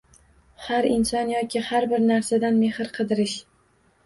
Har 0.67 0.87
inson 0.93 1.29
yoki 1.33 1.61
har 1.67 1.87
bir 1.93 2.03
narsadan 2.07 2.59
mehr 2.65 2.89
qidirish. 2.97 3.39